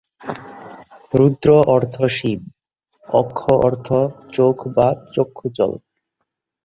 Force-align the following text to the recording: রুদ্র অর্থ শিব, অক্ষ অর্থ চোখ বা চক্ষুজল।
রুদ্র 1.13 1.49
অর্থ 1.67 1.95
শিব, 2.15 2.39
অক্ষ 3.03 3.41
অর্থ 3.65 3.87
চোখ 4.31 4.57
বা 4.75 4.87
চক্ষুজল। 5.13 5.71